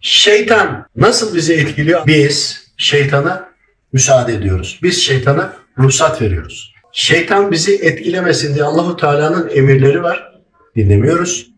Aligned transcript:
Şeytan 0.00 0.86
nasıl 0.96 1.34
bizi 1.34 1.54
etkiliyor? 1.54 2.06
Biz 2.06 2.66
şeytana 2.76 3.48
müsaade 3.92 4.34
ediyoruz. 4.34 4.80
Biz 4.82 5.02
şeytana 5.02 5.56
ruhsat 5.78 6.22
veriyoruz. 6.22 6.74
Şeytan 6.92 7.52
bizi 7.52 7.74
etkilemesin 7.74 8.54
diye 8.54 8.64
Allahu 8.64 8.96
Teala'nın 8.96 9.50
emirleri 9.54 10.02
var. 10.02 10.32
Dinlemiyoruz. 10.76 11.50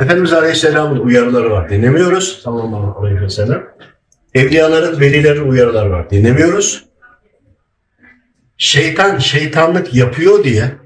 Efendimiz 0.00 0.32
Aleyhisselam'ın 0.32 1.00
uyarıları 1.00 1.50
var. 1.50 1.70
Dinlemiyoruz. 1.70 2.40
Sallallahu 2.42 3.06
aleyhi 3.06 3.20
ve. 3.20 3.60
Evliyaların, 4.34 5.00
velilerin 5.00 5.48
uyarıları 5.48 5.90
var. 5.90 6.10
Dinlemiyoruz. 6.10 6.84
Şeytan 8.58 9.18
şeytanlık 9.18 9.94
yapıyor 9.94 10.44
diye 10.44 10.79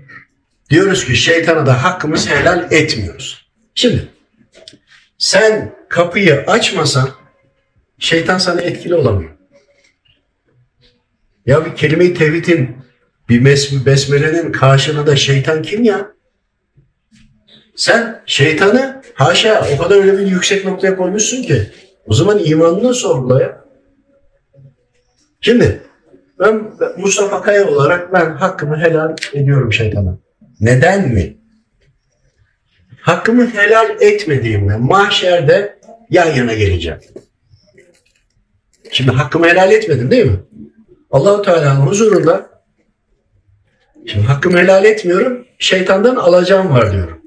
diyoruz 0.71 1.05
ki 1.05 1.17
şeytana 1.17 1.67
da 1.67 1.85
hakkımızı 1.85 2.31
helal 2.31 2.73
etmiyoruz. 2.73 3.51
Şimdi 3.75 4.09
sen 5.19 5.75
kapıyı 5.89 6.45
açmasan 6.47 7.09
şeytan 7.99 8.39
sana 8.39 8.61
etkili 8.61 8.95
olamıyor. 8.95 9.31
Ya 11.47 11.67
bir 11.67 11.77
kelime-i 11.77 12.15
tevhidin 12.15 12.77
bir 13.29 13.45
besmelenin 13.87 14.53
karşına 14.53 15.07
da 15.07 15.17
şeytan 15.17 15.63
kim 15.63 15.85
ya? 15.85 16.13
Sen 17.77 18.23
şeytanı 18.27 19.03
haşa 19.15 19.67
o 19.75 19.83
kadar 19.83 19.97
öyle 19.97 20.19
bir 20.19 20.27
yüksek 20.27 20.65
noktaya 20.65 20.97
koymuşsun 20.97 21.43
ki 21.43 21.71
o 22.07 22.15
zaman 22.15 22.39
imanını 22.45 22.95
sorgula 22.95 23.43
ya. 23.43 23.65
Şimdi 25.41 25.83
ben 26.39 26.73
Mustafa 26.97 27.43
Kaya 27.43 27.69
olarak 27.69 28.13
ben 28.13 28.31
hakkımı 28.31 28.77
helal 28.77 29.17
ediyorum 29.33 29.73
şeytana. 29.73 30.19
Neden 30.61 31.09
mi? 31.09 31.37
Hakkımı 33.01 33.51
helal 33.51 33.91
etmediğimde 34.01 34.77
mahşerde 34.77 35.79
yan 36.11 36.35
yana 36.35 36.55
geleceğim. 36.55 36.99
Şimdi 38.91 39.11
hakkımı 39.11 39.47
helal 39.47 39.73
etmedim 39.73 40.11
değil 40.11 40.27
mi? 40.27 40.41
Allahu 41.11 41.43
Teala'nın 41.43 41.81
huzurunda 41.81 42.51
şimdi 44.07 44.27
hakkımı 44.27 44.59
helal 44.59 44.85
etmiyorum. 44.85 45.47
Şeytandan 45.59 46.17
alacağım 46.17 46.71
var 46.71 46.93
diyorum. 46.93 47.21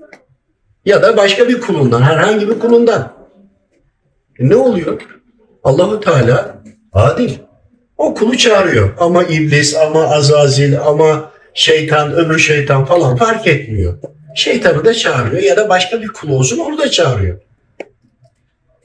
Ya 0.86 1.02
da 1.02 1.18
başka 1.18 1.48
bir 1.48 1.62
kulundan, 1.62 2.02
herhangi 2.02 2.50
bir 2.50 2.60
kulundan. 2.60 3.14
E 4.40 4.50
ne 4.50 4.56
oluyor? 4.56 5.02
Allahu 5.64 6.00
Teala 6.00 6.64
adil. 6.94 7.32
O 7.98 8.14
kulu 8.14 8.38
çağırıyor. 8.38 8.94
Ama 9.00 9.24
iblis, 9.24 9.76
ama 9.76 10.04
azazil, 10.04 10.80
ama 10.82 11.32
şeytan, 11.58 12.14
öbür 12.14 12.40
şeytan 12.40 12.86
falan 12.86 13.18
fark 13.18 13.48
etmiyor. 13.48 13.98
Şeytanı 14.36 14.86
da 14.86 14.94
çağırıyor 14.94 15.44
ya 15.44 15.58
da 15.58 15.70
başka 15.70 16.02
bir 16.02 16.08
kul 16.08 16.30
olsun 16.30 16.58
onu 16.58 16.78
da 16.78 16.92
çağırıyor. 16.92 17.42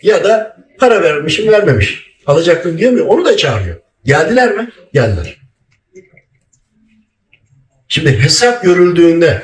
Ya 0.03 0.25
da 0.25 0.57
para 0.79 1.03
vermişim 1.03 1.53
vermemiş. 1.53 2.13
Alacaktım 2.27 2.79
mu? 2.95 3.05
Onu 3.05 3.25
da 3.25 3.37
çağırıyor. 3.37 3.77
Geldiler 4.05 4.57
mi? 4.57 4.71
Geldiler. 4.93 5.39
Şimdi 7.89 8.23
hesap 8.23 8.63
görüldüğünde 8.63 9.43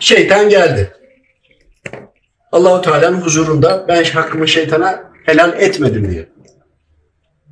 şeytan 0.00 0.48
geldi. 0.48 0.92
Allahu 2.52 2.82
Teala'nın 2.82 3.20
huzurunda 3.20 3.88
ben 3.88 4.04
hakkımı 4.04 4.48
şeytana 4.48 5.12
helal 5.26 5.62
etmedim 5.62 6.10
diye. 6.10 6.28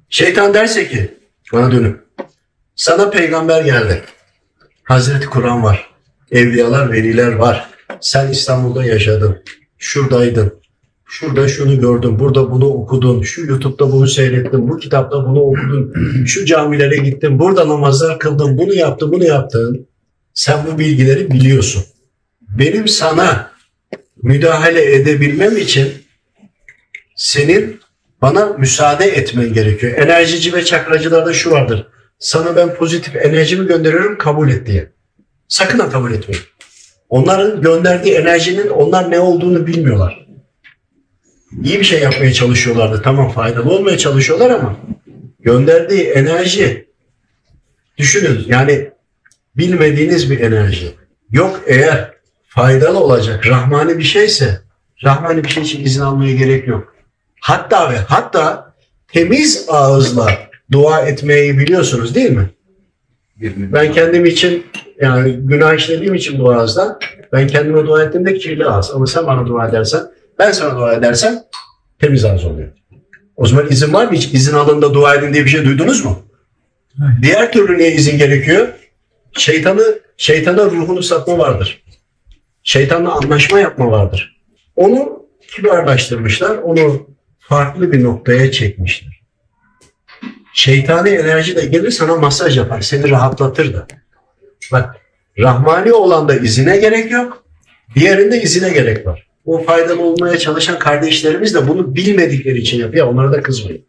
Şeytan 0.08 0.54
derse 0.54 0.88
ki 0.88 1.14
bana 1.52 1.72
dönüp 1.72 2.00
sana 2.76 3.10
peygamber 3.10 3.64
geldi. 3.64 4.02
Hazreti 4.86 5.26
Kur'an 5.26 5.62
var. 5.62 5.90
Evliyalar, 6.30 6.92
veliler 6.92 7.32
var. 7.32 7.68
Sen 8.00 8.30
İstanbul'da 8.30 8.84
yaşadın. 8.84 9.42
Şuradaydın. 9.78 10.60
Şurada 11.06 11.48
şunu 11.48 11.80
gördün. 11.80 12.18
Burada 12.18 12.50
bunu 12.50 12.66
okudun. 12.66 13.22
Şu 13.22 13.46
YouTube'da 13.46 13.92
bunu 13.92 14.06
seyrettin. 14.06 14.68
Bu 14.68 14.78
kitapta 14.78 15.26
bunu 15.26 15.40
okudun. 15.40 15.94
Şu 16.26 16.44
camilere 16.44 16.96
gittin. 16.96 17.38
Burada 17.38 17.68
namazlar 17.68 18.18
kıldın. 18.18 18.58
Bunu 18.58 18.74
yaptın, 18.74 19.12
bunu 19.12 19.24
yaptın. 19.24 19.86
Sen 20.34 20.58
bu 20.66 20.78
bilgileri 20.78 21.30
biliyorsun. 21.30 21.82
Benim 22.40 22.88
sana 22.88 23.50
müdahale 24.22 24.94
edebilmem 24.94 25.56
için 25.56 25.88
senin 27.16 27.80
bana 28.22 28.46
müsaade 28.46 29.04
etmen 29.04 29.52
gerekiyor. 29.52 29.92
Enerjici 29.98 30.52
ve 30.52 30.64
çakracılarda 30.64 31.32
şu 31.32 31.50
vardır. 31.50 31.86
Sana 32.18 32.56
ben 32.56 32.74
pozitif 32.74 33.16
enerjimi 33.16 33.66
gönderiyorum 33.66 34.18
kabul 34.18 34.50
et 34.50 34.66
diye. 34.66 34.92
Sakın 35.48 35.78
ha 35.78 35.90
kabul 35.90 36.12
etmeyin. 36.12 36.42
Onların 37.08 37.62
gönderdiği 37.62 38.14
enerjinin 38.14 38.68
onlar 38.68 39.10
ne 39.10 39.20
olduğunu 39.20 39.66
bilmiyorlar. 39.66 40.26
İyi 41.62 41.80
bir 41.80 41.84
şey 41.84 42.00
yapmaya 42.00 42.32
çalışıyorlardı. 42.32 43.02
Tamam 43.02 43.30
faydalı 43.30 43.70
olmaya 43.70 43.98
çalışıyorlar 43.98 44.50
ama 44.50 44.76
gönderdiği 45.40 46.02
enerji 46.02 46.88
düşünün 47.98 48.44
yani 48.46 48.90
bilmediğiniz 49.56 50.30
bir 50.30 50.40
enerji. 50.40 50.94
Yok 51.30 51.60
eğer 51.66 52.12
faydalı 52.48 53.00
olacak 53.00 53.46
rahmani 53.46 53.98
bir 53.98 54.04
şeyse 54.04 54.60
rahmani 55.04 55.44
bir 55.44 55.48
şey 55.48 55.62
için 55.62 55.84
izin 55.84 56.00
almaya 56.00 56.36
gerek 56.36 56.68
yok. 56.68 56.94
Hatta 57.40 57.92
ve 57.92 57.96
hatta 57.96 58.74
temiz 59.12 59.66
ağızla 59.68 60.45
dua 60.72 61.00
etmeyi 61.00 61.58
biliyorsunuz 61.58 62.14
değil 62.14 62.30
mi? 62.30 62.50
Ben 63.72 63.92
kendim 63.92 64.24
için 64.24 64.66
yani 65.00 65.32
günah 65.32 65.74
işlediğim 65.74 66.14
için 66.14 66.38
bu 66.38 66.52
ağızdan 66.52 66.98
ben 67.32 67.46
kendime 67.46 67.86
dua 67.86 68.02
ettiğimde 68.02 68.34
kirli 68.38 68.64
ağız. 68.64 68.90
Ama 68.94 69.06
sen 69.06 69.26
bana 69.26 69.46
dua 69.46 69.68
edersen 69.68 70.02
ben 70.38 70.52
sana 70.52 70.78
dua 70.78 70.92
edersem 70.92 71.38
temiz 72.00 72.24
ağız 72.24 72.44
oluyor. 72.44 72.68
O 73.36 73.46
zaman 73.46 73.66
izin 73.70 73.92
var 73.92 74.04
mı 74.06 74.12
hiç? 74.12 74.34
İzin 74.34 74.54
alın 74.54 74.82
da 74.82 74.94
dua 74.94 75.14
edin 75.14 75.34
diye 75.34 75.44
bir 75.44 75.50
şey 75.50 75.64
duydunuz 75.64 76.04
mu? 76.04 76.18
Diğer 77.22 77.52
türlü 77.52 77.78
niye 77.78 77.92
izin 77.92 78.18
gerekiyor? 78.18 78.68
Şeytanı, 79.32 79.98
şeytana 80.16 80.64
ruhunu 80.64 81.02
satma 81.02 81.38
vardır. 81.38 81.82
Şeytanla 82.62 83.12
anlaşma 83.12 83.60
yapma 83.60 83.90
vardır. 83.90 84.40
Onu 84.76 85.26
kibarlaştırmışlar. 85.56 86.56
Onu 86.56 87.06
farklı 87.38 87.92
bir 87.92 88.04
noktaya 88.04 88.52
çekmişler. 88.52 89.15
Şeytani 90.56 91.08
enerji 91.08 91.56
de 91.56 91.66
gelir 91.66 91.90
sana 91.90 92.16
masaj 92.16 92.58
yapar. 92.58 92.80
Seni 92.80 93.10
rahatlatır 93.10 93.74
da. 93.74 93.86
Bak 94.72 94.96
Rahmani 95.38 95.92
olan 95.92 96.28
da 96.28 96.36
izine 96.36 96.76
gerek 96.76 97.12
yok. 97.12 97.44
Diğerinde 97.94 98.42
izine 98.42 98.70
gerek 98.70 99.06
var. 99.06 99.26
O 99.44 99.62
faydalı 99.62 100.02
olmaya 100.02 100.38
çalışan 100.38 100.78
kardeşlerimiz 100.78 101.54
de 101.54 101.68
bunu 101.68 101.94
bilmedikleri 101.94 102.58
için 102.58 102.78
yapıyor. 102.78 103.06
Onlara 103.06 103.32
da 103.32 103.42
kızmayın. 103.42 103.84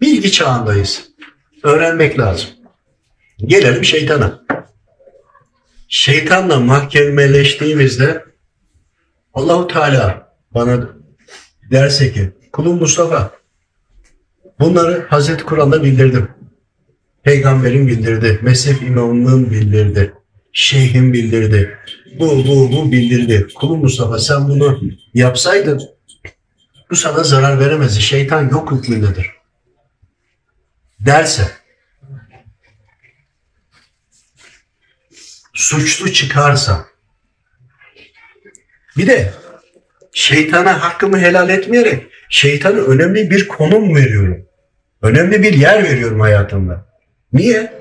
Bilgi 0.00 0.32
çağındayız. 0.32 1.04
Öğrenmek 1.62 2.18
lazım. 2.18 2.48
Gelelim 3.38 3.84
şeytana. 3.84 4.44
Şeytanla 5.88 6.60
mahkemeleştiğimizde 6.60 8.24
Allahu 9.34 9.66
Teala 9.68 10.32
bana 10.54 10.88
derse 11.70 12.12
ki 12.12 12.30
kulum 12.52 12.78
Mustafa 12.78 13.39
bunları 14.60 15.06
Hazreti 15.08 15.44
Kur'an'da 15.44 15.82
bildirdim. 15.82 16.28
Peygamberim 17.22 17.88
bildirdi. 17.88 18.38
Mezhep 18.42 18.82
imamının 18.82 19.50
bildirdi. 19.50 20.12
Şeyhim 20.52 21.12
bildirdi. 21.12 21.78
Bu, 22.18 22.46
bu, 22.46 22.72
bu 22.72 22.92
bildirdi. 22.92 23.46
Kulum 23.54 23.80
Mustafa 23.80 24.18
sen 24.18 24.48
bunu 24.48 24.80
yapsaydın 25.14 25.80
bu 26.90 26.96
sana 26.96 27.22
zarar 27.22 27.60
veremezdi. 27.60 28.02
Şeytan 28.02 28.48
yok 28.48 28.72
hükmündedir. 28.72 29.26
Derse 31.00 31.50
suçlu 35.54 36.12
çıkarsa 36.12 36.86
bir 38.96 39.06
de 39.06 39.32
şeytana 40.12 40.82
hakkımı 40.82 41.18
helal 41.18 41.48
etmeyerek 41.48 42.06
şeytana 42.28 42.78
önemli 42.78 43.30
bir 43.30 43.48
konum 43.48 43.96
veriyorum. 43.96 44.46
Önemli 45.02 45.42
bir 45.42 45.52
yer 45.52 45.84
veriyorum 45.84 46.20
hayatımda. 46.20 46.86
Niye? 47.32 47.72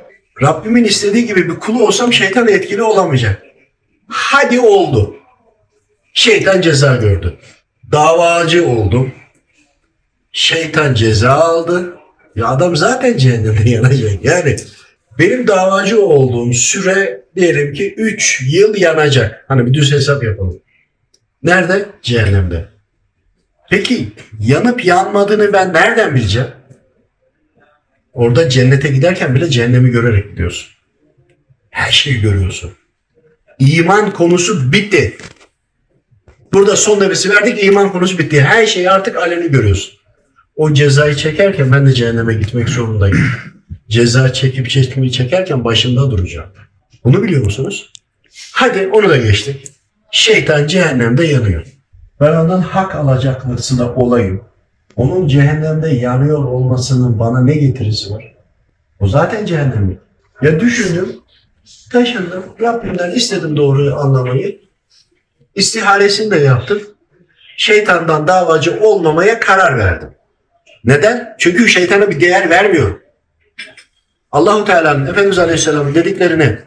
Rabbimin 0.42 0.84
istediği 0.84 1.28
gibi 1.28 1.50
bir 1.50 1.56
kulu 1.56 1.88
olsam 1.88 2.14
şeytan 2.14 2.48
etkili 2.48 2.84
olamayacak. 2.84 3.44
Hadi 4.08 4.60
oldu. 4.60 5.16
Şeytan 6.14 6.62
ceza 6.62 6.96
gördü. 6.96 7.38
Davacı 7.92 8.68
oldum. 8.68 9.12
Şeytan 10.32 10.94
ceza 10.94 11.32
aldı. 11.32 11.98
Ya 12.36 12.48
adam 12.48 12.76
zaten 12.76 13.18
cehennemde 13.18 13.70
yanacak. 13.76 14.26
Yani 14.26 14.56
benim 15.20 15.48
davacı 15.48 16.06
olduğum 16.06 16.54
süre 16.54 17.22
diyelim 17.36 17.74
ki 17.74 17.94
3 17.98 18.44
yıl 18.48 18.76
yanacak. 18.78 19.46
Hani 19.48 19.66
bir 19.66 19.74
düz 19.74 19.92
hesap 19.92 20.24
yapalım. 20.24 20.60
Nerede? 21.44 21.86
Cehennemde. 22.02 22.66
Peki 23.70 24.08
yanıp 24.40 24.86
yanmadığını 24.86 25.54
ben 25.54 25.74
nereden 25.74 26.16
bileceğim? 26.16 26.48
Orada 28.20 28.50
cennete 28.50 28.88
giderken 28.88 29.36
bile 29.36 29.50
cehennemi 29.50 29.90
görerek 29.90 30.32
gidiyorsun. 30.32 30.70
Her 31.70 31.92
şeyi 31.92 32.22
görüyorsun. 32.22 32.72
İman 33.60 34.14
konusu 34.14 34.72
bitti. 34.72 35.18
Burada 36.54 36.76
son 36.76 37.00
nefesi 37.00 37.30
verdik 37.30 37.64
iman 37.64 37.92
konusu 37.92 38.18
bitti. 38.18 38.42
Her 38.42 38.66
şeyi 38.66 38.90
artık 38.90 39.16
aleni 39.16 39.52
görüyorsun. 39.52 39.94
O 40.56 40.74
cezayı 40.74 41.16
çekerken 41.16 41.72
ben 41.72 41.86
de 41.86 41.94
cehenneme 41.94 42.34
gitmek 42.34 42.70
zorundayım. 42.70 43.18
Ceza 43.90 44.34
çekip 44.34 44.70
çekmeyi 44.70 45.12
çekerken 45.12 45.64
başında 45.64 46.12
duracağım. 46.12 46.50
Bunu 47.04 47.24
biliyor 47.24 47.44
musunuz? 47.44 47.94
Hadi 48.52 48.88
onu 48.88 49.10
da 49.10 49.18
geçtik. 49.18 49.68
Şeytan 50.12 50.68
cehennemde 50.68 51.26
yanıyor. 51.26 51.66
Ben 52.20 52.36
ondan 52.36 52.62
hak 52.62 52.96
alacaklısı 52.96 53.80
da 53.80 53.94
olayım. 53.96 54.50
Onun 55.00 55.28
cehennemde 55.28 55.90
yanıyor 55.90 56.44
olmasının 56.44 57.20
bana 57.20 57.42
ne 57.42 57.56
getirisi 57.56 58.14
var? 58.14 58.36
O 59.00 59.08
zaten 59.08 59.46
cehennemlik. 59.46 60.00
Ya 60.42 60.60
düşündüm, 60.60 61.16
taşındım, 61.92 62.44
Rabbimden 62.62 63.12
istedim 63.12 63.58
doğru 63.58 63.96
anlamayı. 63.96 64.62
İstihalesini 65.56 66.32
de 66.32 66.36
yaptım. 66.36 66.82
Şeytandan 67.58 68.28
davacı 68.28 68.80
olmamaya 68.82 69.40
karar 69.40 69.78
verdim. 69.78 70.10
Neden? 70.84 71.36
Çünkü 71.38 71.68
şeytana 71.68 72.10
bir 72.10 72.22
değer 72.22 72.50
vermiyor. 72.50 73.00
Allahu 74.32 74.66
Teala'nın 74.66 75.06
Efendimiz 75.08 75.40
Aleyhisselam'ın 75.40 75.96
dediklerini 75.96 76.58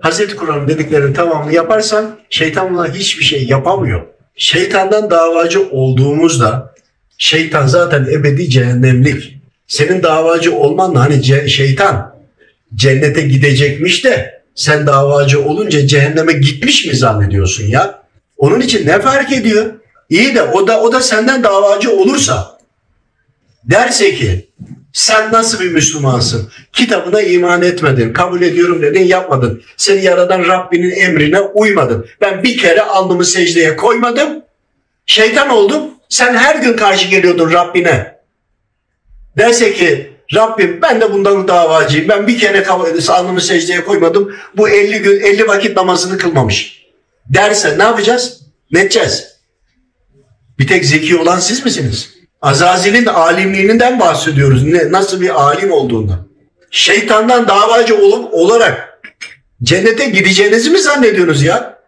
Hazreti 0.00 0.36
Kur'an'ın 0.36 0.68
dediklerinin 0.68 1.12
tamamını 1.12 1.54
yaparsan 1.54 2.18
şeytan 2.30 2.74
buna 2.74 2.88
hiçbir 2.88 3.24
şey 3.24 3.46
yapamıyor. 3.46 4.06
Şeytandan 4.36 5.10
davacı 5.10 5.70
olduğumuzda 5.70 6.77
şeytan 7.18 7.66
zaten 7.66 8.06
ebedi 8.12 8.50
cehennemlik. 8.50 9.38
Senin 9.66 10.02
davacı 10.02 10.54
olmanla 10.54 11.00
hani 11.00 11.14
ce- 11.14 11.48
şeytan 11.48 12.14
cennete 12.74 13.22
gidecekmiş 13.22 14.04
de 14.04 14.42
sen 14.54 14.86
davacı 14.86 15.44
olunca 15.44 15.86
cehenneme 15.86 16.32
gitmiş 16.32 16.86
mi 16.86 16.96
zannediyorsun 16.96 17.64
ya? 17.64 18.02
Onun 18.36 18.60
için 18.60 18.86
ne 18.86 19.00
fark 19.00 19.32
ediyor? 19.32 19.72
İyi 20.10 20.34
de 20.34 20.42
o 20.42 20.66
da 20.66 20.80
o 20.82 20.92
da 20.92 21.00
senden 21.00 21.44
davacı 21.44 21.92
olursa 21.92 22.58
derse 23.64 24.14
ki 24.14 24.48
sen 24.92 25.32
nasıl 25.32 25.60
bir 25.60 25.70
Müslümansın? 25.70 26.48
Kitabına 26.72 27.22
iman 27.22 27.62
etmedin, 27.62 28.12
kabul 28.12 28.42
ediyorum 28.42 28.82
dedin, 28.82 29.04
yapmadın. 29.04 29.62
Seni 29.76 30.04
yaradan 30.04 30.44
Rabbinin 30.44 30.90
emrine 30.90 31.40
uymadın. 31.40 32.06
Ben 32.20 32.42
bir 32.42 32.58
kere 32.58 32.82
alnımı 32.82 33.24
secdeye 33.24 33.76
koymadım. 33.76 34.42
Şeytan 35.06 35.48
oldum. 35.48 35.82
Sen 36.08 36.34
her 36.34 36.56
gün 36.56 36.76
karşı 36.76 37.08
geliyordun 37.08 37.52
Rabbine. 37.52 38.18
Derse 39.38 39.72
ki 39.72 40.12
Rabbim 40.34 40.82
ben 40.82 41.00
de 41.00 41.12
bundan 41.12 41.48
davacıyım. 41.48 42.08
Ben 42.08 42.26
bir 42.26 42.38
kere 42.38 42.66
alnımı 43.08 43.40
secdeye 43.40 43.84
koymadım. 43.84 44.36
Bu 44.56 44.68
50 44.68 44.98
gün 44.98 45.20
50 45.20 45.48
vakit 45.48 45.76
namazını 45.76 46.18
kılmamış. 46.18 46.86
Derse 47.26 47.78
ne 47.78 47.82
yapacağız? 47.82 48.40
Ne 48.70 48.80
edeceğiz? 48.80 49.38
Bir 50.58 50.66
tek 50.66 50.84
zeki 50.84 51.16
olan 51.16 51.38
siz 51.38 51.64
misiniz? 51.64 52.14
Azazil'in 52.42 53.06
alimliğinden 53.06 54.00
bahsediyoruz. 54.00 54.62
Ne, 54.62 54.92
nasıl 54.92 55.20
bir 55.20 55.42
alim 55.42 55.72
olduğundan. 55.72 56.28
Şeytandan 56.70 57.48
davacı 57.48 57.96
olup 57.98 58.34
olarak 58.34 59.00
cennete 59.62 60.08
gideceğinizi 60.08 60.70
mi 60.70 60.78
zannediyorsunuz 60.78 61.42
ya? 61.42 61.78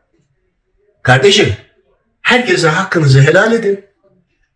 Kardeşim, 1.03 1.55
herkese 2.23 2.69
hakkınızı 2.69 3.21
helal 3.21 3.53
edin. 3.53 3.85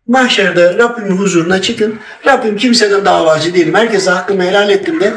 Mahşerde 0.07 0.77
Rabbimin 0.77 1.17
huzuruna 1.17 1.61
çıkın. 1.61 1.99
Rabbim 2.25 2.57
kimseden 2.57 3.05
davacı 3.05 3.53
değilim. 3.53 3.73
Herkese 3.73 4.11
hakkımı 4.11 4.43
helal 4.43 4.69
ettim 4.69 4.99
de. 4.99 5.13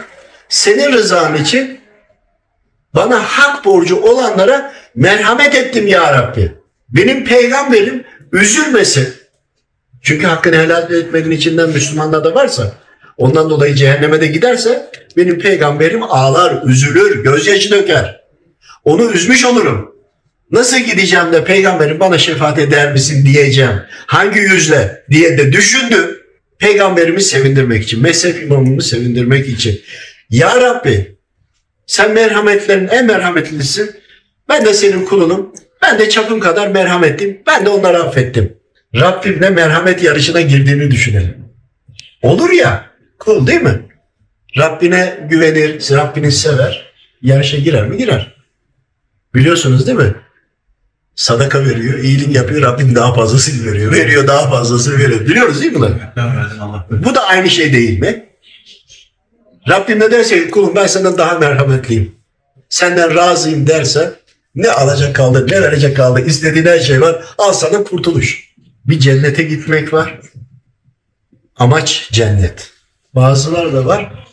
Senin 0.48 0.92
rızan 0.92 1.36
için 1.36 1.80
bana 2.94 3.22
hak 3.22 3.64
borcu 3.64 3.96
olanlara 3.96 4.72
merhamet 4.94 5.54
ettim 5.54 5.86
ya 5.86 6.12
Rabbi. 6.12 6.52
Benim 6.88 7.24
peygamberim 7.24 8.04
üzülmesin. 8.32 9.14
Çünkü 10.02 10.26
hakkını 10.26 10.56
helal 10.56 10.92
etmenin 10.92 11.30
içinden 11.30 11.70
Müslümanlar 11.70 12.24
da 12.24 12.34
varsa 12.34 12.72
ondan 13.16 13.50
dolayı 13.50 13.74
cehenneme 13.74 14.20
de 14.20 14.26
giderse 14.26 14.90
benim 15.16 15.38
peygamberim 15.38 16.02
ağlar, 16.02 16.62
üzülür, 16.66 17.22
gözyaşı 17.24 17.70
döker. 17.70 18.24
Onu 18.84 19.12
üzmüş 19.12 19.44
olurum. 19.44 19.87
Nasıl 20.50 20.78
gideceğim 20.78 21.32
de 21.32 21.44
peygamberim 21.44 22.00
bana 22.00 22.18
şefaat 22.18 22.58
eder 22.58 22.92
misin 22.92 23.26
diyeceğim. 23.26 23.82
Hangi 24.06 24.38
yüzle 24.38 25.04
diye 25.10 25.38
de 25.38 25.52
düşündüm. 25.52 26.18
Peygamberimi 26.58 27.22
sevindirmek 27.22 27.84
için, 27.84 28.02
mezhep 28.02 28.42
imamımı 28.42 28.82
sevindirmek 28.82 29.48
için. 29.48 29.80
Ya 30.30 30.60
Rabbi 30.60 31.16
sen 31.86 32.12
merhametlerin 32.12 32.88
en 32.88 33.06
merhametlisin. 33.06 33.90
Ben 34.48 34.64
de 34.64 34.74
senin 34.74 35.04
kulunum. 35.04 35.52
Ben 35.82 35.98
de 35.98 36.08
çapım 36.08 36.40
kadar 36.40 36.68
merhametliyim. 36.68 37.42
Ben 37.46 37.66
de 37.66 37.68
onları 37.68 38.02
affettim. 38.02 38.56
Rabbimle 38.94 39.50
merhamet 39.50 40.02
yarışına 40.02 40.40
girdiğini 40.40 40.90
düşünelim. 40.90 41.36
Olur 42.22 42.50
ya, 42.50 42.90
kul 43.18 43.46
değil 43.46 43.62
mi? 43.62 43.80
Rabbine 44.56 45.18
güvenir, 45.30 45.80
Rabbini 45.90 46.32
sever. 46.32 46.92
Yarışa 47.22 47.56
girer 47.56 47.86
mi? 47.86 47.96
Girer. 47.96 48.34
Biliyorsunuz 49.34 49.86
değil 49.86 49.98
mi? 49.98 50.14
Sadaka 51.18 51.64
veriyor, 51.64 51.98
iyilik 51.98 52.36
yapıyor, 52.36 52.62
Rabbim 52.62 52.94
daha 52.94 53.14
fazlasını 53.14 53.72
veriyor. 53.72 53.92
Veriyor, 53.92 54.26
daha 54.26 54.50
fazlasını 54.50 54.98
veriyor. 54.98 55.20
Biliyoruz 55.20 55.60
değil 55.60 55.72
mi 55.72 56.12
Allah. 56.60 56.86
Bu 56.90 57.14
da 57.14 57.26
aynı 57.26 57.50
şey 57.50 57.72
değil 57.72 58.00
mi? 58.00 58.28
Rabbim 59.68 60.00
ne 60.00 60.10
derse 60.10 60.44
ki, 60.44 60.50
kulum 60.50 60.76
ben 60.76 60.86
senden 60.86 61.18
daha 61.18 61.38
merhametliyim. 61.38 62.14
Senden 62.68 63.14
razıyım 63.14 63.66
derse 63.66 64.14
ne 64.54 64.70
alacak 64.70 65.16
kaldı 65.16 65.46
ne 65.50 65.62
verecek 65.62 65.96
kaldı 65.96 66.20
istediğin 66.20 66.66
her 66.66 66.78
şey 66.80 67.00
var. 67.00 67.24
Al 67.38 67.52
sana 67.52 67.84
kurtuluş. 67.84 68.54
Bir 68.84 69.00
cennete 69.00 69.42
gitmek 69.42 69.92
var. 69.92 70.20
Amaç 71.56 72.08
cennet. 72.12 72.70
Bazılar 73.14 73.72
da 73.72 73.86
var. 73.86 74.26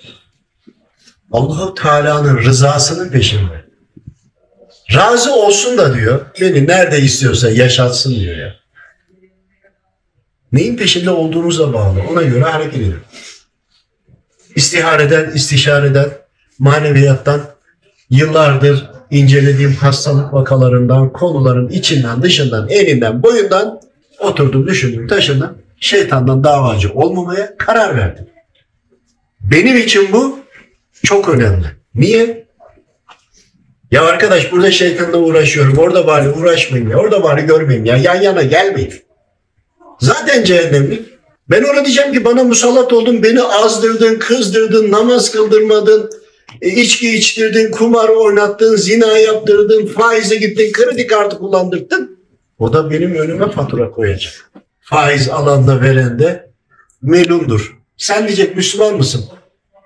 Allahu 1.32 1.76
Teala'nın 1.76 2.38
rızasının 2.38 3.10
peşinde. 3.10 3.65
Razı 4.94 5.36
olsun 5.36 5.78
da 5.78 5.94
diyor. 5.96 6.26
Beni 6.42 6.68
nerede 6.68 7.00
istiyorsa 7.00 7.52
yaşatsın 7.52 8.16
diyor 8.16 8.38
ya. 8.38 8.56
Neyin 10.52 10.78
peşinde 10.78 11.10
olduğunuza 11.10 11.74
bağlı. 11.74 12.02
Ona 12.12 12.22
göre 12.22 12.44
hareket 12.44 12.76
edin. 12.76 12.96
İstihareden, 14.56 15.32
istişareden, 15.32 16.10
maneviyattan, 16.60 17.42
yıllardır 18.10 18.90
incelediğim 19.12 19.74
hastalık 19.74 20.34
vakalarından, 20.34 21.14
konuların 21.14 21.70
içinden, 21.70 22.22
dışından, 22.22 22.70
elinden, 22.70 23.24
boyundan 23.24 23.82
oturdum, 24.20 24.68
düşündüm, 24.68 25.08
taşındım. 25.08 25.58
Şeytandan 25.80 26.44
davacı 26.44 26.94
olmamaya 26.94 27.58
karar 27.58 27.98
verdim. 27.98 28.28
Benim 29.42 29.78
için 29.78 30.14
bu 30.14 30.40
çok 31.04 31.30
önemli. 31.30 31.66
Niye? 31.96 32.45
Ya 33.96 34.06
arkadaş 34.06 34.52
burada 34.52 34.72
şeytanla 34.72 35.18
uğraşıyorum. 35.18 35.78
Orada 35.78 36.08
bari 36.08 36.30
uğraşmayayım 36.30 36.92
ya. 36.92 36.98
Orada 36.98 37.24
bari 37.24 37.46
görmeyeyim 37.46 37.86
ya. 37.86 37.98
Yan 37.98 38.22
yana 38.22 38.44
gelmeyin. 38.44 38.94
Zaten 40.00 40.44
cehennemlik. 40.44 41.06
Ben 41.50 41.64
ona 41.64 41.86
diyeceğim 41.86 42.14
ki 42.14 42.26
bana 42.26 42.44
musallat 42.44 42.94
oldun, 42.94 43.24
beni 43.24 43.42
azdırdın, 43.44 44.20
kızdırdın, 44.20 44.92
namaz 44.92 45.32
kıldırmadın, 45.32 46.10
e, 46.62 46.70
içki 46.70 47.16
içtirdin, 47.16 47.72
kumar 47.72 48.10
oynattın, 48.10 48.76
zina 48.76 49.18
yaptırdın, 49.18 49.86
faize 49.86 50.36
gittin, 50.36 50.72
kredi 50.72 51.08
kartı 51.08 51.38
kullandırdın. 51.38 52.20
O 52.60 52.74
da 52.74 52.92
benim 52.92 53.16
önüme 53.16 53.52
fatura 53.52 53.92
koyacak. 53.92 54.52
Faiz 54.82 55.30
alanda 55.30 55.82
verende 55.82 56.52
melundur. 57.02 57.78
Sen 57.98 58.28
diyecek 58.28 58.56
Müslüman 58.56 58.96
mısın? 58.96 59.26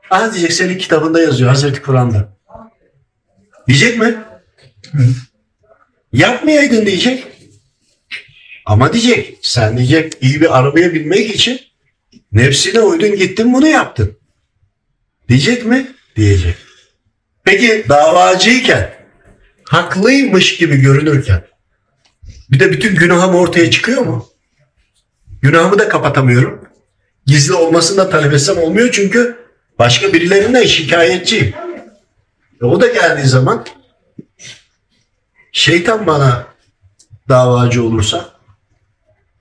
Ah 0.10 0.34
diyecek 0.34 0.54
senin 0.54 0.78
kitabında 0.78 1.22
yazıyor 1.22 1.50
Hazreti 1.50 1.82
Kur'an'da. 1.82 2.39
Diyecek 3.70 4.00
mi? 4.00 4.18
Yapmayaydın 6.14 6.86
diyecek. 6.86 7.28
Ama 8.66 8.94
diyecek 8.94 9.38
sen 9.42 9.78
diyecek 9.78 10.14
iyi 10.22 10.42
bir 10.42 10.60
arabaya 10.60 10.94
binmek 10.94 11.36
için 11.36 11.62
nefsine 12.32 12.80
uydun 12.80 13.16
gittin 13.16 13.54
bunu 13.54 13.68
yaptın. 13.68 14.18
Diyecek 15.30 15.66
mi? 15.66 15.88
Diyecek. 16.16 16.56
Peki 17.44 17.86
davacıyken 17.90 18.94
haklıymış 19.64 20.58
gibi 20.58 20.78
görünürken 20.78 21.44
bir 22.52 22.60
de 22.60 22.72
bütün 22.72 22.96
günahım 22.96 23.36
ortaya 23.36 23.72
çıkıyor 23.72 24.02
mu? 24.02 24.30
Günahımı 25.42 25.80
da 25.80 25.90
kapatamıyorum. 25.90 26.68
Gizli 27.26 27.54
olmasını 27.54 27.98
da 27.98 28.10
talep 28.10 28.34
etsem 28.34 28.58
olmuyor 28.58 28.90
çünkü 28.92 29.38
başka 29.80 30.14
birilerinden 30.14 30.66
şikayetçiyim. 30.66 31.54
E 32.62 32.66
o 32.66 32.82
da 32.82 32.88
geldiği 32.88 33.28
zaman 33.28 33.66
şeytan 35.52 36.08
bana 36.08 36.48
davacı 37.30 37.84
olursa 37.84 38.30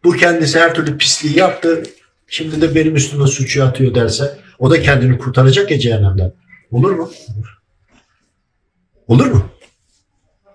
bu 0.04 0.12
kendisi 0.12 0.60
her 0.60 0.74
türlü 0.74 0.98
pisliği 0.98 1.38
yaptı. 1.38 1.82
Şimdi 2.26 2.60
de 2.60 2.74
benim 2.74 2.96
üstüme 2.96 3.26
suçu 3.26 3.64
atıyor 3.64 3.94
derse 3.94 4.38
o 4.58 4.70
da 4.70 4.82
kendini 4.82 5.18
kurtaracak 5.18 5.70
ya 5.70 5.78
cehennemden. 5.78 6.32
Olur 6.70 6.90
mu? 6.90 7.10
Olur 9.06 9.26
mu? 9.26 9.50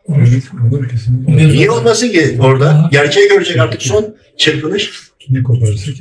Olur, 0.08 0.52
olur 0.72 0.90
kesinlikle. 0.90 1.48
Niye 1.48 1.72
olmasın 1.72 2.10
ki 2.10 2.38
orada? 2.42 2.90
Gerçeği 2.92 3.30
görecek 3.30 3.60
artık 3.60 3.82
son 3.82 4.16
çırpınış. 4.38 4.92
Ne 5.30 5.44
koparırsak. 5.44 5.96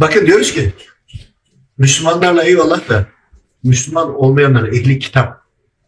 Bakın 0.00 0.26
diyoruz 0.26 0.52
ki 0.52 0.72
Müslümanlarla 1.78 2.42
eyvallah 2.42 2.88
da 2.88 3.06
Müslüman 3.64 4.14
olmayanlar 4.14 4.68
ehli 4.68 4.98
kitap 4.98 5.40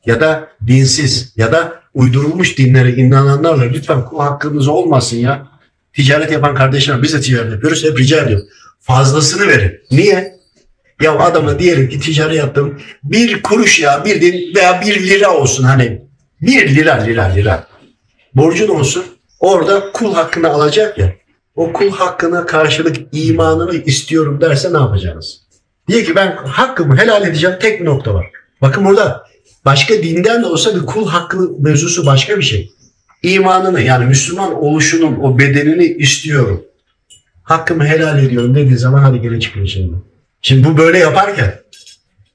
ya 0.06 0.20
da 0.20 0.48
dinsiz 0.66 1.32
ya 1.36 1.52
da 1.52 1.82
uydurulmuş 1.94 2.58
dinlere 2.58 2.92
inananlarla 2.92 3.62
lütfen 3.62 4.04
kul 4.04 4.18
hakkınız 4.18 4.68
olmasın 4.68 5.16
ya. 5.16 5.46
Ticaret 5.92 6.32
yapan 6.32 6.54
kardeşler 6.54 7.02
biz 7.02 7.14
de 7.14 7.20
ticaret 7.20 7.52
yapıyoruz. 7.52 7.84
Hep 7.84 7.98
rica 7.98 8.22
ediyorum. 8.22 8.46
Fazlasını 8.80 9.48
verin. 9.48 9.80
Niye? 9.90 10.38
Ya 11.00 11.18
adama 11.18 11.58
diyelim 11.58 11.88
ki 11.88 12.00
ticaret 12.00 12.36
yaptım. 12.36 12.80
Bir 13.04 13.42
kuruş 13.42 13.80
ya 13.80 14.04
bir 14.04 14.20
din 14.20 14.54
veya 14.54 14.80
bir 14.80 15.08
lira 15.08 15.30
olsun 15.34 15.64
hani. 15.64 16.02
Bir 16.40 16.74
lira 16.74 16.94
lira 16.94 17.24
lira. 17.24 17.66
Borcun 18.34 18.68
olsun. 18.68 19.04
Orada 19.40 19.92
kul 19.92 20.14
hakkını 20.14 20.48
alacak 20.48 20.98
ya. 20.98 21.12
O 21.54 21.72
kul 21.72 21.90
hakkına 21.90 22.46
karşılık 22.46 22.96
imanını 23.12 23.74
istiyorum 23.76 24.40
derse 24.40 24.72
ne 24.72 24.76
yapacaksınız? 24.76 25.41
Diye 25.92 26.04
ki 26.04 26.16
ben 26.16 26.36
hakkımı 26.36 26.98
helal 26.98 27.26
edeceğim 27.26 27.56
tek 27.60 27.80
bir 27.80 27.84
nokta 27.84 28.14
var. 28.14 28.30
Bakın 28.62 28.84
burada 28.84 29.26
başka 29.64 29.94
dinden 29.94 30.42
de 30.42 30.46
olsa 30.46 30.74
bir 30.74 30.86
kul 30.86 31.08
hakkı 31.08 31.50
mevzusu 31.58 32.06
başka 32.06 32.38
bir 32.38 32.42
şey. 32.42 32.70
İmanını 33.22 33.80
yani 33.80 34.04
Müslüman 34.04 34.54
oluşunun 34.54 35.20
o 35.22 35.38
bedenini 35.38 35.84
istiyorum. 35.84 36.64
Hakkımı 37.42 37.86
helal 37.86 38.24
ediyorum 38.24 38.54
dediği 38.54 38.76
zaman 38.76 38.98
hadi 38.98 39.20
gelin 39.20 39.40
çıkın 39.40 39.64
şimdi. 39.64 39.96
Şimdi 40.42 40.68
bu 40.68 40.76
böyle 40.76 40.98
yaparken 40.98 41.54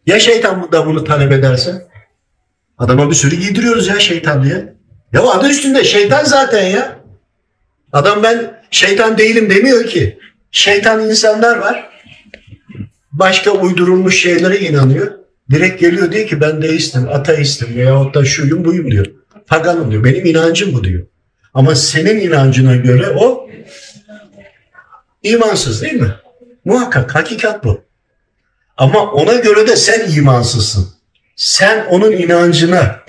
ya 0.05 0.19
şeytan 0.19 0.71
da 0.71 0.85
bunu 0.85 1.03
talep 1.03 1.31
ederse 1.31 1.87
adama 2.77 3.09
bir 3.09 3.15
sürü 3.15 3.35
giydiriyoruz 3.35 3.87
ya 3.87 3.99
şeytan 3.99 4.43
diye. 4.43 4.73
Ya 5.13 5.21
adı 5.21 5.49
üstünde 5.49 5.83
şeytan 5.83 6.23
zaten 6.23 6.63
ya. 6.67 6.99
Adam 7.93 8.23
ben 8.23 8.61
şeytan 8.71 9.17
değilim 9.17 9.49
demiyor 9.49 9.85
ki. 9.85 10.19
Şeytan 10.51 11.09
insanlar 11.09 11.57
var. 11.57 11.96
Başka 13.19 13.51
uydurulmuş 13.51 14.21
şeylere 14.21 14.59
inanıyor. 14.59 15.11
Direkt 15.51 15.81
geliyor 15.81 16.11
diyor 16.11 16.27
ki 16.27 16.41
ben 16.41 16.61
deistim, 16.61 17.07
ateistim 17.09 17.75
veyahut 17.75 18.15
da 18.15 18.25
şuyum 18.25 18.65
buyum 18.65 18.91
diyor. 18.91 19.05
Paganım 19.47 19.91
diyor. 19.91 20.03
Benim 20.03 20.25
inancım 20.25 20.73
bu 20.73 20.83
diyor. 20.83 21.07
Ama 21.53 21.75
senin 21.75 22.19
inancına 22.19 22.75
göre 22.75 23.09
o 23.09 23.49
imansız 25.23 25.81
değil 25.81 26.01
mi? 26.01 26.13
Muhakkak 26.65 27.15
hakikat 27.15 27.63
bu. 27.63 27.83
Ama 28.77 29.11
ona 29.11 29.33
göre 29.33 29.67
de 29.67 29.75
sen 29.75 30.11
imansızsın. 30.11 30.89
Sen 31.35 31.85
onun 31.85 32.11
inancına 32.11 32.99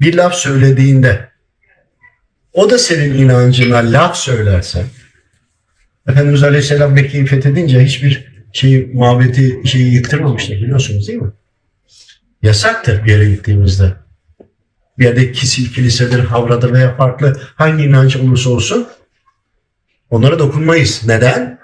bir 0.00 0.14
laf 0.14 0.34
söylediğinde 0.34 1.28
o 2.52 2.70
da 2.70 2.78
senin 2.78 3.14
inancına 3.18 3.76
laf 3.76 4.16
söylerse 4.16 4.84
Efendimiz 6.08 6.42
Aleyhisselam 6.42 6.92
Mekke'yi 6.92 7.26
fethedince 7.26 7.84
hiçbir 7.84 8.33
şeyi, 8.54 8.90
mabeti 8.94 9.62
şeyi 9.64 9.94
yıktırmamıştır 9.94 10.54
biliyorsunuz 10.54 11.08
değil 11.08 11.22
mi? 11.22 11.32
Yasaktır 12.42 13.04
bir 13.04 13.10
yere 13.10 13.30
gittiğimizde. 13.30 13.92
Bir 14.98 15.04
yerde 15.04 15.32
kisil, 15.32 15.72
kilisedir, 15.72 16.18
havradır 16.18 16.72
veya 16.72 16.96
farklı 16.96 17.40
hangi 17.54 17.84
inanç 17.84 18.16
olursa 18.16 18.50
olsun 18.50 18.86
onlara 20.10 20.38
dokunmayız. 20.38 21.02
Neden? 21.06 21.58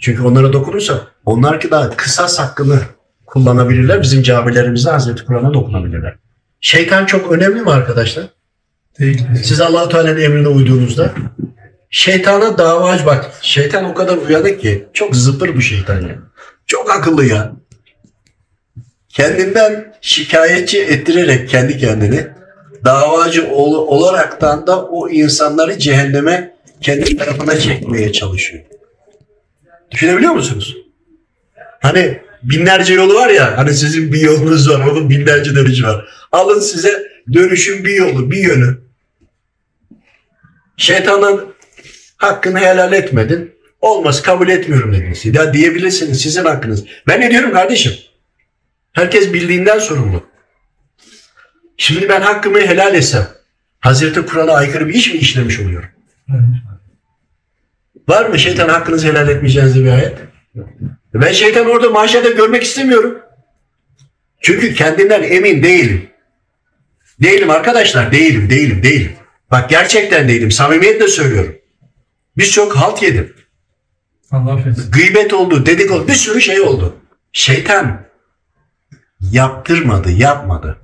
Çünkü 0.00 0.22
onlara 0.22 0.52
dokunursa 0.52 1.06
onlar 1.24 1.60
ki 1.60 1.70
daha 1.70 1.90
kısas 1.90 2.38
hakkını 2.38 2.80
kullanabilirler. 3.26 4.02
Bizim 4.02 4.22
camilerimizde 4.22 4.90
Hazreti 4.90 5.24
Kur'an'a 5.24 5.54
dokunabilirler. 5.54 6.16
Şeytan 6.60 7.06
çok 7.06 7.32
önemli 7.32 7.60
mi 7.60 7.70
arkadaşlar? 7.70 8.24
Değil. 8.98 9.26
Siz 9.42 9.60
Allah-u 9.60 9.88
Teala'nın 9.88 10.20
emrine 10.20 10.48
uyduğunuzda 10.48 11.12
şeytana 11.90 12.58
davacı 12.58 13.06
bak. 13.06 13.30
Şeytan 13.42 13.84
o 13.84 13.94
kadar 13.94 14.16
uyanık 14.16 14.60
ki 14.60 14.86
çok 14.92 15.16
zıpır 15.16 15.56
bu 15.56 15.60
şeytan 15.60 16.00
ya. 16.00 16.18
Çok 16.66 16.90
akıllı 16.90 17.24
ya. 17.24 17.52
Kendinden 19.08 19.94
şikayetçi 20.00 20.82
ettirerek 20.82 21.48
kendi 21.48 21.78
kendini 21.78 22.26
davacı 22.84 23.48
ol- 23.50 23.86
olaraktan 23.88 24.66
da 24.66 24.84
o 24.84 25.08
insanları 25.08 25.78
cehenneme 25.78 26.56
kendi 26.80 27.16
tarafına 27.16 27.58
çekmeye 27.58 28.12
çalışıyor. 28.12 28.64
Düşünebiliyor 29.90 30.32
musunuz? 30.32 30.76
Hani 31.80 32.20
binlerce 32.42 32.94
yolu 32.94 33.14
var 33.14 33.28
ya 33.28 33.58
hani 33.58 33.74
sizin 33.74 34.12
bir 34.12 34.20
yolunuz 34.20 34.70
var 34.70 34.86
onun 34.86 35.10
binlerce 35.10 35.54
dönüşü 35.54 35.84
var. 35.86 36.08
Alın 36.32 36.60
size 36.60 37.02
dönüşün 37.32 37.84
bir 37.84 37.94
yolu 37.94 38.30
bir 38.30 38.38
yönü. 38.38 38.78
Şeytanın 40.76 41.54
hakkını 42.16 42.58
helal 42.58 42.92
etmedin. 42.92 43.56
Olmaz 43.80 44.22
kabul 44.22 44.48
etmiyorum 44.48 44.92
dediniz. 44.92 45.26
Ya 45.26 45.54
diyebilirsiniz 45.54 46.20
sizin 46.20 46.44
hakkınız. 46.44 46.84
Ben 47.08 47.20
ne 47.20 47.30
diyorum 47.30 47.52
kardeşim? 47.52 47.92
Herkes 48.92 49.32
bildiğinden 49.32 49.78
sorumlu. 49.78 50.26
Şimdi 51.76 52.08
ben 52.08 52.20
hakkımı 52.20 52.60
helal 52.60 52.94
etsem 52.94 53.28
Hazreti 53.80 54.26
Kur'an'a 54.26 54.52
aykırı 54.52 54.88
bir 54.88 54.94
iş 54.94 55.14
mi 55.14 55.20
işlemiş 55.20 55.60
oluyorum? 55.60 55.88
Var 58.08 58.26
mı 58.26 58.38
şeytan 58.38 58.68
hakkınızı 58.68 59.08
helal 59.08 59.28
etmeyeceğiniz 59.28 59.84
bir 59.84 59.90
ayet? 59.90 60.18
Ben 61.14 61.32
şeytan 61.32 61.66
orada 61.66 61.90
mahşerde 61.90 62.30
görmek 62.30 62.62
istemiyorum. 62.62 63.18
Çünkü 64.40 64.74
kendinden 64.74 65.22
emin 65.22 65.62
değilim. 65.62 66.08
Değilim 67.22 67.50
arkadaşlar, 67.50 68.12
değilim, 68.12 68.50
değilim, 68.50 68.82
değilim. 68.82 69.12
Bak 69.50 69.70
gerçekten 69.70 70.28
değilim, 70.28 70.50
samimiyetle 70.50 71.08
söylüyorum. 71.08 71.56
Birçok 72.36 72.76
halt 72.76 73.02
yedim. 73.02 73.34
Allah 74.30 74.52
affetsin. 74.52 74.90
Gıybet 74.90 75.34
oldu, 75.34 75.66
dedikodu, 75.66 76.08
bir 76.08 76.12
sürü 76.14 76.40
şey 76.40 76.60
oldu. 76.60 76.96
Şeytan 77.32 78.06
yaptırmadı, 79.20 80.10
yapmadı. 80.10 80.78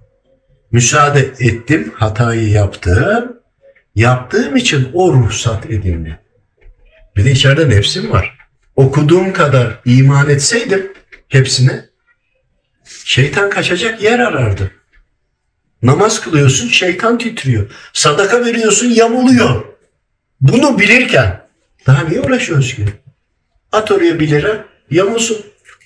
Müsaade 0.73 1.21
ettim, 1.21 1.92
hatayı 1.97 2.49
yaptım. 2.49 3.37
Yaptığım 3.94 4.56
için 4.56 4.90
o 4.92 5.12
ruhsat 5.12 5.66
edildi. 5.66 6.18
Bir 7.16 7.25
de 7.25 7.30
içeride 7.30 7.68
nefsim 7.68 8.11
var. 8.11 8.38
Okuduğum 8.76 9.32
kadar 9.32 9.80
iman 9.85 10.30
etseydim 10.30 10.92
hepsine 11.28 11.85
şeytan 13.04 13.50
kaçacak 13.50 14.02
yer 14.02 14.18
arardı. 14.18 14.71
Namaz 15.82 16.21
kılıyorsun 16.21 16.68
şeytan 16.68 17.18
titriyor. 17.18 17.71
Sadaka 17.92 18.44
veriyorsun 18.44 18.87
yamuluyor. 18.87 19.64
Bunu 20.40 20.78
bilirken 20.78 21.41
daha 21.86 22.04
niye 22.04 22.20
uğraşıyoruz 22.20 22.74
ki? 22.74 22.84
At 23.72 23.90
oraya 23.90 24.20
bir 24.20 24.30
lira 24.30 24.64
yamulsun. 24.90 25.36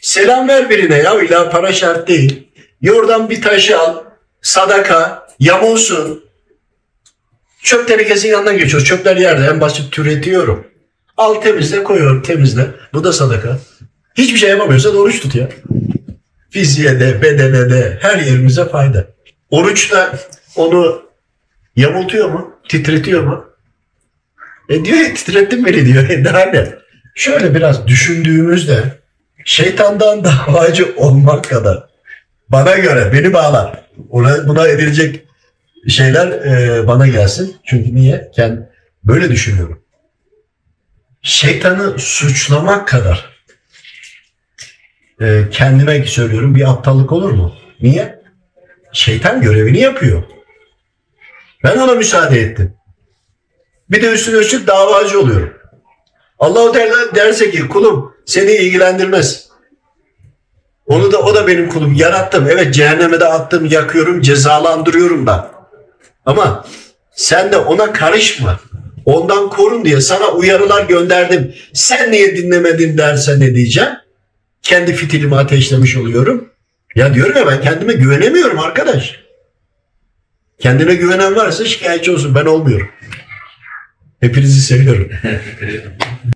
Selam 0.01 0.49
ver 0.49 0.71
birine 0.71 0.99
ya 0.99 1.23
illa 1.23 1.51
para 1.51 1.73
şart 1.73 2.09
değil. 2.09 2.49
Yordan 2.81 3.31
bir 3.31 3.43
taşı 3.43 3.79
al. 3.79 4.05
Sadaka 4.43 5.27
yamulsun. 5.41 6.25
Çöp 7.63 7.89
tenekesinin 7.89 8.33
yanından 8.33 8.59
geçiyoruz. 8.59 8.89
Çöpler 8.89 9.17
yerde 9.17 9.47
en 9.47 9.61
basit 9.61 9.93
türetiyorum. 9.93 10.67
Al 11.17 11.35
temizle 11.35 11.85
koyuyorum 11.85 12.23
temizle. 12.23 12.67
Bu 12.95 13.05
da 13.05 13.13
sadaka. 13.13 13.59
Hiçbir 14.15 14.39
şey 14.39 14.51
yapamıyorsan 14.51 14.97
oruç 14.97 15.21
tut 15.21 15.35
ya. 15.35 15.49
Fiziğe 16.51 17.01
de 17.01 17.23
bedene 17.23 17.71
de 17.71 17.99
her 18.03 18.19
yerimize 18.19 18.69
fayda. 18.69 19.07
Oruç 19.51 19.93
onu 20.57 21.03
yamultuyor 21.77 22.31
mu? 22.31 22.55
Titretiyor 22.69 23.23
mu? 23.23 23.45
E 24.69 24.85
diyor 24.85 24.99
ya 24.99 25.15
titrettin 25.15 25.67
beni 25.67 25.87
diyor. 25.87 26.09
E 26.09 26.25
daha 26.25 26.45
ne? 26.45 26.69
Şöyle 27.15 27.55
biraz 27.55 27.87
düşündüğümüzde 27.87 28.83
şeytandan 29.45 30.25
davacı 30.49 30.95
olmak 30.97 31.45
kadar 31.45 31.89
bana 32.49 32.77
göre 32.79 33.13
beni 33.13 33.33
bağlar. 33.33 33.85
Ona, 34.11 34.49
buna 34.49 34.69
edilecek 34.69 35.27
şeyler 35.89 36.27
e, 36.29 36.87
bana 36.87 37.07
gelsin. 37.07 37.57
Çünkü 37.65 37.95
niye? 37.95 38.31
Kend, 38.37 38.59
böyle 39.05 39.31
düşünüyorum. 39.31 39.83
Şeytanı 41.23 41.99
suçlamak 41.99 42.89
kadar 42.89 43.37
e, 45.21 45.43
kendime 45.51 46.05
söylüyorum 46.05 46.55
bir 46.55 46.71
aptallık 46.71 47.13
olur 47.13 47.31
mu? 47.31 47.55
Niye? 47.81 48.23
Şeytan 48.93 49.41
görevini 49.41 49.81
yapıyor. 49.81 50.23
Ben 51.65 51.79
ona 51.79 51.95
müsaade 51.95 52.41
ettim. 52.41 52.75
Bir 53.91 54.03
de 54.03 54.13
üstüne 54.13 54.37
üstlük 54.37 54.67
davacı 54.67 55.21
oluyorum. 55.21 55.55
Allahu 56.39 56.73
Teala 56.73 57.15
derse 57.15 57.51
ki 57.51 57.69
kulum 57.69 58.15
seni 58.27 58.53
ilgilendirmez. 58.53 59.47
Onu 60.87 61.13
da 61.13 61.19
o 61.19 61.35
da 61.35 61.47
benim 61.47 61.69
kulum. 61.69 61.95
Yarattım. 61.95 62.49
Evet 62.51 62.75
cehenneme 62.75 63.21
de 63.21 63.25
attım, 63.25 63.67
yakıyorum, 63.67 64.21
cezalandırıyorum 64.21 65.27
da. 65.27 65.51
Ama 66.27 66.65
sen 67.13 67.53
de 67.53 67.57
ona 67.57 67.93
karışma. 67.93 68.61
Ondan 69.05 69.51
korun 69.51 69.85
diye 69.85 70.01
sana 70.01 70.29
uyarılar 70.29 70.85
gönderdim. 70.85 71.55
Sen 71.73 72.13
niye 72.13 72.37
dinlemedin 72.37 72.99
derse 72.99 73.41
ne 73.41 73.55
diyeceğim? 73.55 73.91
Kendi 74.63 74.93
fitilimi 74.93 75.37
ateşlemiş 75.37 75.97
oluyorum. 75.97 76.49
Ya 76.95 77.15
diyorum 77.15 77.37
ya 77.37 77.47
ben 77.47 77.61
kendime 77.61 77.93
güvenemiyorum 77.93 78.59
arkadaş. 78.59 79.21
Kendine 80.59 80.95
güvenen 80.95 81.37
varsa 81.37 81.65
şikayetçi 81.65 82.13
olsun. 82.13 82.35
Ben 82.35 82.47
olmuyorum. 82.47 82.89
Hepinizi 84.21 84.61
seviyorum. 84.61 85.11